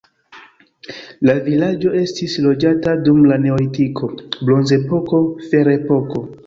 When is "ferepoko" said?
5.53-6.31